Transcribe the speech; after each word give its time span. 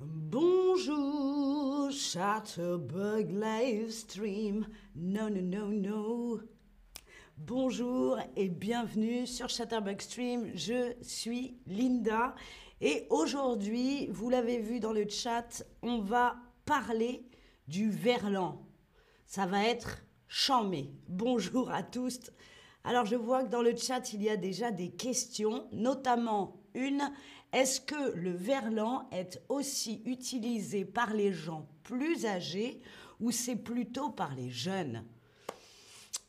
Bonjour, 0.00 1.90
Chatterbug 1.90 3.32
Livestream. 3.32 4.64
Non, 4.94 5.28
non, 5.28 5.42
non, 5.42 5.68
non. 5.70 6.38
Bonjour 7.36 8.16
et 8.36 8.48
bienvenue 8.48 9.26
sur 9.26 9.48
Chatterbug 9.48 10.00
Stream. 10.00 10.52
Je 10.54 10.94
suis 11.02 11.58
Linda 11.66 12.36
et 12.80 13.08
aujourd'hui, 13.10 14.06
vous 14.12 14.30
l'avez 14.30 14.60
vu 14.60 14.78
dans 14.78 14.92
le 14.92 15.08
chat, 15.08 15.64
on 15.82 15.98
va 15.98 16.36
parler 16.64 17.26
du 17.66 17.90
verlan. 17.90 18.64
Ça 19.26 19.46
va 19.46 19.64
être 19.64 20.04
chamé. 20.28 20.92
Bonjour 21.08 21.72
à 21.72 21.82
tous. 21.82 22.20
Alors 22.84 23.04
je 23.04 23.16
vois 23.16 23.42
que 23.42 23.50
dans 23.50 23.62
le 23.62 23.74
chat, 23.74 24.12
il 24.12 24.22
y 24.22 24.30
a 24.30 24.36
déjà 24.36 24.70
des 24.70 24.90
questions, 24.90 25.66
notamment 25.72 26.62
est-ce 27.52 27.80
que 27.80 28.12
le 28.16 28.32
verlan 28.32 29.08
est 29.10 29.42
aussi 29.48 30.02
utilisé 30.04 30.84
par 30.84 31.14
les 31.14 31.32
gens 31.32 31.66
plus 31.82 32.26
âgés 32.26 32.80
ou 33.20 33.30
c'est 33.30 33.56
plutôt 33.56 34.10
par 34.10 34.34
les 34.34 34.50
jeunes? 34.50 35.04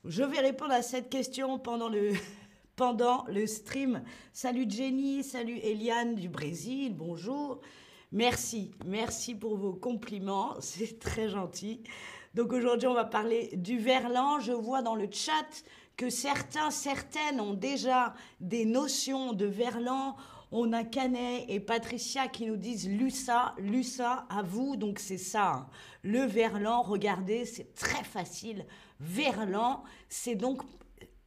Je 0.05 0.23
vais 0.23 0.39
répondre 0.39 0.71
à 0.71 0.81
cette 0.81 1.09
question 1.09 1.59
pendant 1.59 1.89
le, 1.89 2.13
pendant 2.75 3.25
le 3.27 3.45
stream. 3.47 4.01
Salut 4.31 4.65
Jenny, 4.69 5.23
salut 5.23 5.57
Eliane 5.57 6.15
du 6.15 6.29
Brésil, 6.29 6.95
bonjour. 6.95 7.59
Merci, 8.11 8.71
merci 8.85 9.35
pour 9.35 9.57
vos 9.57 9.73
compliments, 9.73 10.55
c'est 10.61 10.99
très 10.99 11.29
gentil. 11.29 11.83
Donc 12.33 12.53
aujourd'hui, 12.53 12.88
on 12.88 12.93
va 12.93 13.05
parler 13.05 13.49
du 13.53 13.77
verlan. 13.77 14.39
Je 14.39 14.53
vois 14.53 14.81
dans 14.81 14.95
le 14.95 15.09
chat 15.11 15.63
que 15.97 16.09
certains, 16.09 16.71
certaines 16.71 17.41
ont 17.41 17.53
déjà 17.53 18.13
des 18.39 18.63
notions 18.63 19.33
de 19.33 19.45
verlan. 19.45 20.16
On 20.52 20.73
a 20.73 20.84
Canet 20.84 21.45
et 21.48 21.59
Patricia 21.59 22.27
qui 22.27 22.48
nous 22.48 22.58
disent 22.58 22.89
Lussa, 22.89 23.53
Lussa, 23.59 24.26
à 24.30 24.41
vous. 24.41 24.75
Donc 24.75 24.99
c'est 24.99 25.17
ça. 25.17 25.52
Hein. 25.53 25.69
Le 26.02 26.22
verlan, 26.22 26.81
regardez, 26.81 27.45
c'est 27.45 27.75
très 27.75 28.03
facile. 28.03 28.66
Verlan, 29.00 29.83
c'est 30.08 30.36
donc 30.36 30.61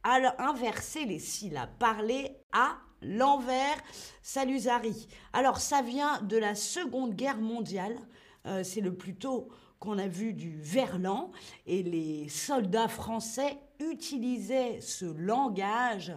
inverser 0.03 1.05
les 1.05 1.19
syllabes. 1.19 1.69
Parler 1.79 2.35
à 2.51 2.77
l'envers. 3.01 3.77
Salut 4.21 4.59
Zari. 4.59 5.07
Alors 5.31 5.57
ça 5.57 5.81
vient 5.81 6.21
de 6.21 6.37
la 6.37 6.55
Seconde 6.55 7.15
Guerre 7.15 7.39
mondiale. 7.39 7.97
Euh, 8.45 8.63
c'est 8.63 8.81
le 8.81 8.93
plus 8.93 9.15
tôt 9.15 9.47
qu'on 9.79 9.97
a 9.97 10.07
vu 10.07 10.33
du 10.33 10.57
verlan 10.61 11.31
et 11.65 11.83
les 11.83 12.29
soldats 12.29 12.87
français 12.87 13.57
utilisaient 13.79 14.79
ce 14.79 15.05
langage 15.05 16.13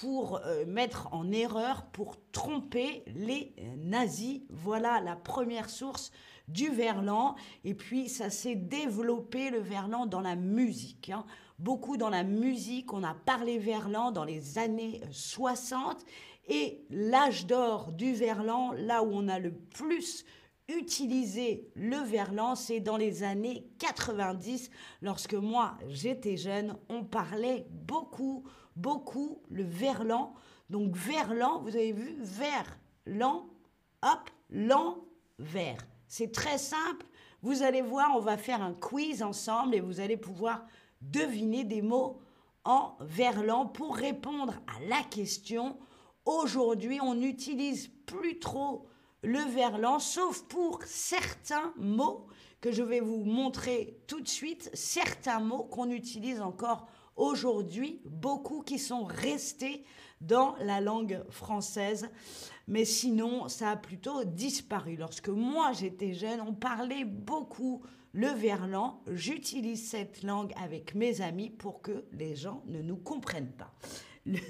pour 0.00 0.40
euh, 0.44 0.66
mettre 0.66 1.08
en 1.12 1.32
erreur, 1.32 1.86
pour 1.86 2.16
tromper 2.30 3.02
les 3.14 3.54
nazis. 3.78 4.42
Voilà 4.50 5.00
la 5.00 5.16
première 5.16 5.70
source 5.70 6.12
du 6.48 6.68
verlan. 6.68 7.34
Et 7.64 7.72
puis 7.72 8.10
ça 8.10 8.28
s'est 8.28 8.56
développé 8.56 9.48
le 9.48 9.58
verlan 9.58 10.04
dans 10.04 10.20
la 10.20 10.36
musique. 10.36 11.08
Hein. 11.08 11.24
Beaucoup 11.58 11.96
dans 11.96 12.10
la 12.10 12.24
musique, 12.24 12.92
on 12.92 13.02
a 13.02 13.14
parlé 13.14 13.58
verlan 13.58 14.10
dans 14.12 14.24
les 14.24 14.58
années 14.58 15.00
60. 15.12 16.04
Et 16.48 16.84
l'âge 16.90 17.46
d'or 17.46 17.90
du 17.92 18.12
verlan, 18.12 18.72
là 18.72 19.02
où 19.02 19.08
on 19.12 19.28
a 19.28 19.38
le 19.38 19.54
plus 19.54 20.26
utilisé 20.68 21.70
le 21.74 21.96
verlan, 21.96 22.54
c'est 22.54 22.80
dans 22.80 22.98
les 22.98 23.22
années 23.22 23.66
90. 23.78 24.70
Lorsque 25.00 25.34
moi 25.34 25.78
j'étais 25.88 26.36
jeune, 26.36 26.76
on 26.90 27.02
parlait 27.02 27.66
beaucoup 27.70 28.44
beaucoup 28.76 29.42
le 29.48 29.64
verlan. 29.64 30.34
Donc 30.70 30.94
verlan, 30.94 31.60
vous 31.60 31.76
avez 31.76 31.92
vu, 31.92 32.16
verlan, 32.20 33.48
hop, 34.02 34.30
l'envers. 34.50 35.78
C'est 36.08 36.32
très 36.32 36.58
simple. 36.58 37.06
Vous 37.42 37.62
allez 37.62 37.82
voir, 37.82 38.10
on 38.14 38.20
va 38.20 38.36
faire 38.36 38.62
un 38.62 38.74
quiz 38.74 39.22
ensemble 39.22 39.74
et 39.74 39.80
vous 39.80 40.00
allez 40.00 40.16
pouvoir 40.16 40.64
deviner 41.00 41.64
des 41.64 41.82
mots 41.82 42.20
en 42.64 42.96
verlan 43.00 43.66
pour 43.66 43.96
répondre 43.96 44.54
à 44.66 44.84
la 44.88 45.02
question. 45.04 45.78
Aujourd'hui, 46.24 47.00
on 47.00 47.14
n'utilise 47.14 47.88
plus 48.06 48.38
trop 48.38 48.86
le 49.22 49.38
verlan, 49.38 49.98
sauf 49.98 50.42
pour 50.44 50.82
certains 50.84 51.72
mots 51.76 52.26
que 52.60 52.72
je 52.72 52.82
vais 52.82 53.00
vous 53.00 53.24
montrer 53.24 54.00
tout 54.06 54.20
de 54.20 54.28
suite, 54.28 54.70
certains 54.74 55.40
mots 55.40 55.64
qu'on 55.64 55.90
utilise 55.90 56.40
encore 56.40 56.88
aujourd'hui, 57.16 58.00
beaucoup 58.04 58.62
qui 58.62 58.78
sont 58.78 59.04
restés 59.04 59.84
dans 60.20 60.54
la 60.60 60.80
langue 60.80 61.22
française. 61.30 62.08
Mais 62.68 62.84
sinon, 62.84 63.48
ça 63.48 63.70
a 63.70 63.76
plutôt 63.76 64.24
disparu. 64.24 64.96
Lorsque 64.96 65.28
moi 65.28 65.72
j'étais 65.72 66.14
jeune, 66.14 66.40
on 66.40 66.54
parlait 66.54 67.04
beaucoup 67.04 67.82
le 68.12 68.28
verlan. 68.28 69.02
J'utilise 69.12 69.88
cette 69.88 70.22
langue 70.22 70.52
avec 70.62 70.94
mes 70.94 71.20
amis 71.20 71.50
pour 71.50 71.82
que 71.82 72.04
les 72.12 72.34
gens 72.34 72.62
ne 72.66 72.80
nous 72.80 72.96
comprennent 72.96 73.52
pas. 73.52 73.72
Le 74.26 74.40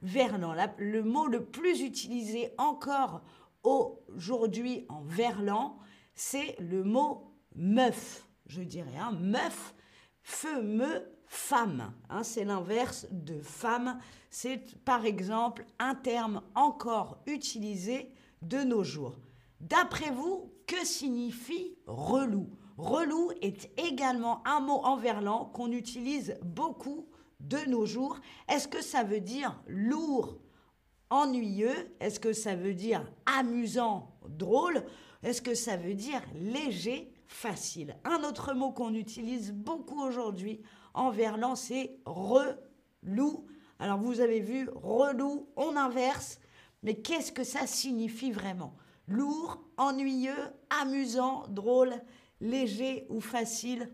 verlan, 0.00 0.54
le 0.78 1.02
mot 1.02 1.26
le 1.26 1.44
plus 1.44 1.82
utilisé 1.82 2.54
encore 2.56 3.20
aujourd'hui 3.62 4.86
en 4.88 5.02
verlan, 5.02 5.78
c'est 6.14 6.56
le 6.58 6.82
mot 6.82 7.34
meuf, 7.54 8.26
je 8.46 8.62
dirais. 8.62 8.96
Hein, 8.98 9.12
meuf, 9.20 9.74
feu, 10.22 10.62
me, 10.62 11.12
femme. 11.32 11.94
Hein, 12.10 12.22
c'est 12.24 12.44
l'inverse 12.44 13.06
de 13.10 13.40
femme. 13.40 13.98
C'est 14.30 14.78
par 14.84 15.06
exemple 15.06 15.64
un 15.78 15.94
terme 15.94 16.42
encore 16.54 17.22
utilisé 17.26 18.12
de 18.42 18.58
nos 18.58 18.84
jours. 18.84 19.16
D'après 19.58 20.10
vous, 20.10 20.52
que 20.66 20.84
signifie 20.84 21.78
relou? 21.86 22.50
Relou 22.76 23.30
est 23.40 23.70
également 23.78 24.46
un 24.46 24.60
mot 24.60 24.80
en 24.84 24.96
verlan 24.96 25.46
qu'on 25.46 25.72
utilise 25.72 26.36
beaucoup 26.42 27.06
de 27.40 27.58
nos 27.66 27.86
jours. 27.86 28.20
Est-ce 28.48 28.68
que 28.68 28.82
ça 28.82 29.02
veut 29.02 29.20
dire 29.20 29.58
lourd, 29.66 30.38
ennuyeux? 31.08 31.94
Est-ce 32.00 32.20
que 32.20 32.34
ça 32.34 32.54
veut 32.54 32.74
dire 32.74 33.10
amusant, 33.24 34.18
drôle? 34.28 34.84
Est-ce 35.22 35.40
que 35.40 35.54
ça 35.54 35.76
veut 35.78 35.94
dire 35.94 36.20
léger, 36.34 37.11
facile 37.32 37.96
Un 38.04 38.22
autre 38.24 38.54
mot 38.54 38.72
qu'on 38.72 38.94
utilise 38.94 39.52
beaucoup 39.52 40.00
aujourd'hui 40.00 40.60
en 40.94 41.10
verlan, 41.10 41.56
c'est 41.56 41.98
relou. 42.04 43.46
Alors 43.78 43.98
vous 43.98 44.20
avez 44.20 44.40
vu, 44.40 44.68
relou, 44.74 45.48
on 45.56 45.76
inverse, 45.76 46.38
mais 46.82 46.94
qu'est-ce 46.94 47.32
que 47.32 47.44
ça 47.44 47.66
signifie 47.66 48.30
vraiment? 48.30 48.76
Lourd, 49.08 49.62
ennuyeux, 49.76 50.52
amusant, 50.70 51.44
drôle, 51.48 51.94
léger 52.40 53.06
ou 53.08 53.20
facile 53.20 53.92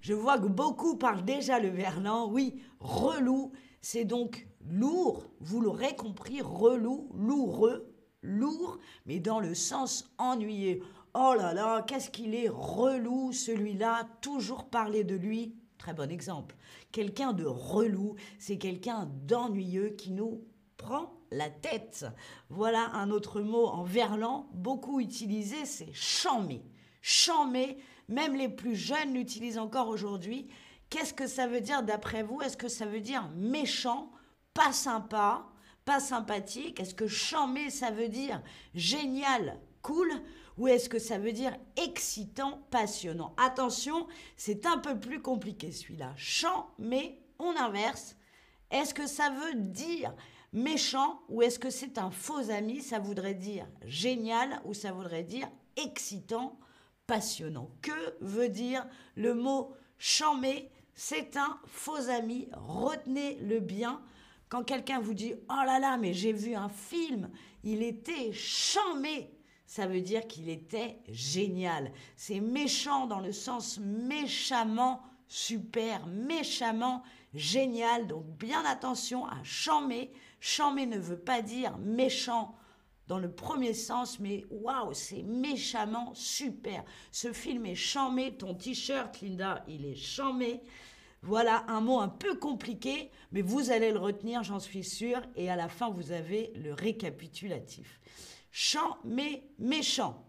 Je 0.00 0.14
vois 0.14 0.38
que 0.38 0.46
beaucoup 0.46 0.96
parlent 0.96 1.24
déjà 1.24 1.60
le 1.60 1.68
verlan. 1.68 2.28
Oui, 2.30 2.62
relou, 2.80 3.52
c'est 3.80 4.04
donc 4.04 4.48
lourd, 4.68 5.24
vous 5.40 5.60
l'aurez 5.60 5.94
compris, 5.94 6.40
relou, 6.40 7.10
loureux, 7.14 7.94
lourd, 8.22 8.78
mais 9.06 9.20
dans 9.20 9.40
le 9.40 9.54
sens 9.54 10.12
ennuyeux. 10.18 10.82
Oh 11.20 11.34
là 11.34 11.52
là, 11.52 11.82
qu'est-ce 11.82 12.10
qu'il 12.10 12.32
est 12.32 12.48
relou 12.48 13.32
celui-là, 13.32 14.06
toujours 14.20 14.66
parler 14.66 15.02
de 15.02 15.16
lui. 15.16 15.56
Très 15.76 15.92
bon 15.92 16.12
exemple. 16.12 16.54
Quelqu'un 16.92 17.32
de 17.32 17.44
relou, 17.44 18.14
c'est 18.38 18.56
quelqu'un 18.56 19.10
d'ennuyeux 19.24 19.90
qui 19.90 20.12
nous 20.12 20.44
prend 20.76 21.18
la 21.32 21.50
tête. 21.50 22.06
Voilà 22.50 22.90
un 22.92 23.10
autre 23.10 23.40
mot 23.40 23.66
en 23.66 23.82
verlan, 23.82 24.48
beaucoup 24.52 25.00
utilisé, 25.00 25.64
c'est 25.64 25.92
chamé. 25.92 26.64
Chamé, 27.02 27.78
même 28.06 28.36
les 28.36 28.48
plus 28.48 28.76
jeunes 28.76 29.14
l'utilisent 29.14 29.58
encore 29.58 29.88
aujourd'hui. 29.88 30.46
Qu'est-ce 30.88 31.14
que 31.14 31.26
ça 31.26 31.48
veut 31.48 31.60
dire 31.60 31.82
d'après 31.82 32.22
vous? 32.22 32.40
Est-ce 32.42 32.56
que 32.56 32.68
ça 32.68 32.86
veut 32.86 33.00
dire 33.00 33.28
méchant, 33.34 34.12
pas 34.54 34.70
sympa, 34.70 35.48
pas 35.88 36.00
sympathique 36.00 36.80
Est-ce 36.80 36.94
que 36.94 37.06
chamé, 37.06 37.70
ça 37.70 37.90
veut 37.90 38.10
dire 38.10 38.42
génial, 38.74 39.58
cool 39.80 40.10
ou 40.58 40.68
est-ce 40.68 40.90
que 40.90 40.98
ça 40.98 41.16
veut 41.16 41.32
dire 41.32 41.56
excitant, 41.82 42.60
passionnant? 42.70 43.34
Attention, 43.38 44.06
c'est 44.36 44.66
un 44.66 44.76
peu 44.76 45.00
plus 45.00 45.22
compliqué 45.22 45.72
celui-là. 45.72 46.14
Mais 46.78 47.18
on 47.38 47.56
inverse. 47.56 48.16
Est-ce 48.70 48.92
que 48.92 49.06
ça 49.06 49.30
veut 49.30 49.54
dire 49.54 50.12
méchant 50.52 51.22
ou 51.30 51.40
est-ce 51.40 51.58
que 51.58 51.70
c'est 51.70 51.96
un 51.96 52.10
faux 52.10 52.50
ami 52.50 52.82
Ça 52.82 52.98
voudrait 52.98 53.32
dire 53.32 53.66
génial 53.86 54.60
ou 54.66 54.74
ça 54.74 54.92
voudrait 54.92 55.22
dire 55.22 55.48
excitant, 55.82 56.58
passionnant? 57.06 57.70
Que 57.80 58.16
veut 58.20 58.50
dire 58.50 58.86
le 59.14 59.34
mot 59.34 59.72
chamé 59.96 60.70
C'est 60.92 61.38
un 61.38 61.58
faux 61.66 62.10
ami. 62.10 62.46
Retenez-le 62.52 63.60
bien. 63.60 64.02
Quand 64.48 64.64
quelqu'un 64.64 65.00
vous 65.00 65.14
dit 65.14 65.34
Oh 65.48 65.62
là 65.64 65.78
là, 65.78 65.96
mais 65.96 66.14
j'ai 66.14 66.32
vu 66.32 66.54
un 66.54 66.68
film, 66.68 67.30
il 67.62 67.82
était 67.82 68.32
chamé 68.32 69.30
ça 69.68 69.86
veut 69.86 70.00
dire 70.00 70.26
qu'il 70.26 70.48
était 70.48 70.98
génial. 71.10 71.92
C'est 72.16 72.40
méchant 72.40 73.06
dans 73.06 73.20
le 73.20 73.32
sens 73.32 73.78
méchamment 73.78 75.02
super, 75.28 76.06
méchamment 76.06 77.02
génial. 77.34 78.06
Donc 78.06 78.24
bien 78.38 78.64
attention 78.64 79.26
à 79.26 79.36
chammer. 79.44 80.10
Chammer 80.40 80.86
ne 80.86 80.98
veut 80.98 81.18
pas 81.18 81.42
dire 81.42 81.76
méchant 81.76 82.56
dans 83.08 83.18
le 83.18 83.30
premier 83.30 83.74
sens, 83.74 84.18
mais 84.20 84.46
waouh, 84.50 84.94
c'est 84.94 85.22
méchamment 85.22 86.14
super. 86.14 86.82
Ce 87.12 87.34
film 87.34 87.66
est 87.66 87.74
chamé, 87.74 88.38
ton 88.38 88.54
t-shirt, 88.54 89.20
Linda, 89.20 89.64
il 89.68 89.84
est 89.84 89.96
chamé. 89.96 90.62
Voilà 91.22 91.64
un 91.68 91.80
mot 91.80 91.98
un 91.98 92.08
peu 92.08 92.36
compliqué, 92.36 93.10
mais 93.32 93.42
vous 93.42 93.70
allez 93.70 93.90
le 93.90 93.98
retenir, 93.98 94.42
j'en 94.42 94.60
suis 94.60 94.84
sûre. 94.84 95.20
Et 95.36 95.50
à 95.50 95.56
la 95.56 95.68
fin, 95.68 95.90
vous 95.90 96.12
avez 96.12 96.52
le 96.54 96.72
récapitulatif. 96.72 98.00
Chant, 98.50 98.98
mais 99.04 99.44
méchant. 99.58 100.24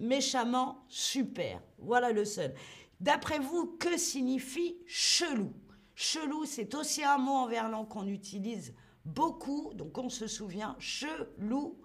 Méchamment, 0.00 0.84
super. 0.88 1.62
Voilà 1.78 2.12
le 2.12 2.24
seul. 2.24 2.54
D'après 3.00 3.38
vous, 3.38 3.66
que 3.78 3.96
signifie 3.96 4.76
chelou? 4.86 5.52
Chelou, 5.94 6.44
c'est 6.44 6.74
aussi 6.74 7.04
un 7.04 7.18
mot 7.18 7.32
en 7.32 7.46
verlan 7.46 7.84
qu'on 7.84 8.06
utilise 8.06 8.74
beaucoup. 9.04 9.72
Donc 9.74 9.98
on 9.98 10.08
se 10.08 10.26
souvient, 10.26 10.76
chelou. 10.78 11.80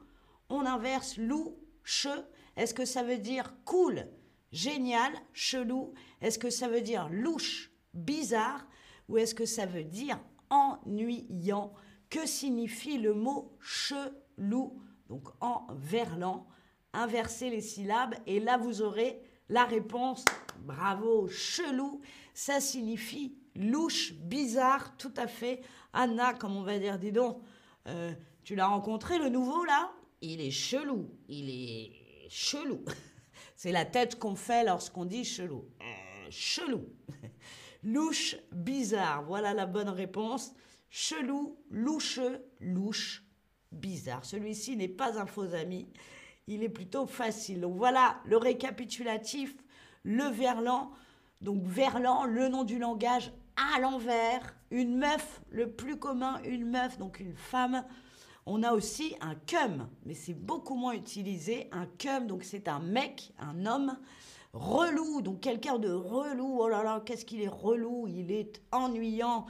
On 0.49 0.65
inverse 0.65 1.17
loup, 1.17 1.57
che. 1.83 2.07
Est-ce 2.55 2.73
que 2.73 2.85
ça 2.85 3.03
veut 3.03 3.19
dire 3.19 3.53
cool, 3.65 4.07
génial, 4.51 5.13
chelou? 5.33 5.93
Est-ce 6.21 6.39
que 6.39 6.49
ça 6.49 6.67
veut 6.67 6.81
dire 6.81 7.07
louche, 7.11 7.71
bizarre 7.97 8.65
Ou 9.09 9.17
est-ce 9.17 9.35
que 9.35 9.45
ça 9.45 9.65
veut 9.65 9.83
dire 9.83 10.19
ennuyant? 10.49 11.73
Que 12.09 12.25
signifie 12.25 12.97
le 12.97 13.13
mot 13.13 13.57
chelou? 13.59 14.81
Donc 15.09 15.27
en 15.41 15.67
verlan, 15.71 16.47
inversez 16.93 17.49
les 17.49 17.61
syllabes 17.61 18.15
et 18.25 18.39
là 18.39 18.57
vous 18.57 18.81
aurez 18.81 19.21
la 19.49 19.65
réponse. 19.65 20.25
Bravo, 20.59 21.27
chelou, 21.27 22.01
ça 22.33 22.59
signifie 22.59 23.37
louche, 23.55 24.13
bizarre, 24.13 24.95
tout 24.97 25.13
à 25.17 25.27
fait. 25.27 25.61
Anna, 25.93 26.33
comme 26.33 26.55
on 26.55 26.63
va 26.63 26.79
dire, 26.79 26.99
dis 26.99 27.11
donc, 27.11 27.41
euh, 27.87 28.13
tu 28.43 28.55
l'as 28.55 28.67
rencontré 28.67 29.17
le 29.17 29.29
nouveau 29.29 29.65
là? 29.65 29.91
Il 30.21 30.41
est 30.41 30.51
chelou, 30.51 31.09
il 31.27 31.49
est 31.49 31.91
chelou. 32.29 32.83
C'est 33.55 33.71
la 33.71 33.85
tête 33.85 34.19
qu'on 34.19 34.35
fait 34.35 34.63
lorsqu'on 34.63 35.05
dit 35.05 35.23
chelou. 35.23 35.65
Euh, 35.81 36.27
chelou. 36.29 36.85
Louche, 37.83 38.35
bizarre, 38.51 39.23
voilà 39.23 39.53
la 39.53 39.65
bonne 39.65 39.89
réponse. 39.89 40.53
Chelou, 40.89 41.57
loucheux, 41.69 42.43
louche, 42.59 43.23
bizarre. 43.71 44.25
Celui-ci 44.25 44.75
n'est 44.75 44.87
pas 44.87 45.19
un 45.19 45.25
faux 45.25 45.53
ami, 45.53 45.87
il 46.47 46.63
est 46.63 46.69
plutôt 46.69 47.05
facile. 47.05 47.61
Donc 47.61 47.75
voilà 47.75 48.17
le 48.25 48.37
récapitulatif, 48.37 49.55
le 50.03 50.23
verlan. 50.23 50.91
Donc 51.41 51.63
verlan, 51.63 52.23
le 52.25 52.47
nom 52.47 52.63
du 52.63 52.79
langage 52.79 53.31
à 53.55 53.79
l'envers. 53.79 54.55
Une 54.71 54.97
meuf, 54.97 55.41
le 55.49 55.71
plus 55.71 55.97
commun, 55.97 56.41
une 56.43 56.69
meuf, 56.69 56.97
donc 56.97 57.19
une 57.19 57.35
femme. 57.35 57.85
On 58.45 58.63
a 58.63 58.71
aussi 58.71 59.15
un 59.21 59.35
cum, 59.35 59.89
mais 60.05 60.13
c'est 60.13 60.33
beaucoup 60.33 60.75
moins 60.75 60.93
utilisé. 60.93 61.69
Un 61.71 61.85
cum, 61.85 62.27
donc 62.27 62.43
c'est 62.43 62.67
un 62.67 62.79
mec, 62.79 63.33
un 63.39 63.65
homme. 63.65 63.97
Relou, 64.57 65.21
donc 65.21 65.41
quelqu'un 65.41 65.77
de 65.77 65.91
relou. 65.91 66.57
Oh 66.59 66.67
là 66.67 66.81
là, 66.83 67.01
qu'est-ce 67.05 67.25
qu'il 67.25 67.41
est 67.41 67.47
relou, 67.47 68.07
il 68.07 68.31
est 68.31 68.61
ennuyant. 68.71 69.45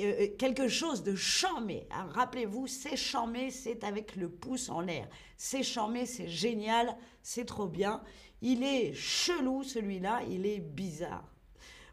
Euh, 0.00 0.28
quelque 0.38 0.68
chose 0.68 1.02
de 1.02 1.14
chamé. 1.14 1.88
Hein, 1.90 2.08
rappelez-vous, 2.10 2.66
c'est 2.66 2.96
chamé, 2.96 3.50
c'est 3.50 3.84
avec 3.84 4.16
le 4.16 4.28
pouce 4.28 4.68
en 4.68 4.80
l'air. 4.80 5.08
C'est 5.36 5.62
chamé, 5.62 6.04
c'est 6.04 6.28
génial, 6.28 6.96
c'est 7.22 7.46
trop 7.46 7.66
bien. 7.66 8.02
Il 8.42 8.62
est 8.62 8.92
chelou 8.92 9.64
celui-là, 9.64 10.20
il 10.28 10.46
est 10.46 10.60
bizarre. 10.60 11.24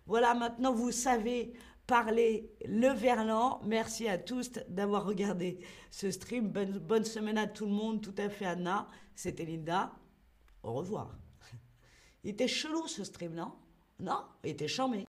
Voilà, 0.06 0.34
maintenant 0.34 0.74
vous 0.74 0.92
savez 0.92 1.54
parler 1.88 2.52
le 2.66 2.90
verlan. 2.90 3.62
Merci 3.66 4.08
à 4.08 4.18
tous 4.18 4.52
d'avoir 4.68 5.06
regardé 5.06 5.60
ce 5.90 6.12
stream. 6.12 6.50
Bonne, 6.50 6.80
bonne 6.80 7.06
semaine 7.06 7.38
à 7.38 7.48
tout 7.48 7.66
le 7.66 7.72
monde, 7.72 8.02
tout 8.02 8.16
à 8.18 8.30
fait 8.30 8.46
Anna. 8.46 8.88
C'était 9.16 9.46
Linda. 9.46 9.94
Au 10.64 10.74
revoir. 10.74 11.16
Il 12.26 12.32
était 12.32 12.48
chelou 12.48 12.88
ce 12.88 13.04
stream, 13.04 13.36
non 13.36 13.52
Non, 14.00 14.24
il 14.44 14.50
était 14.50 14.68
charmé. 14.68 15.08